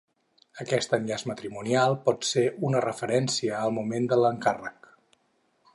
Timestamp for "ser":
2.29-2.45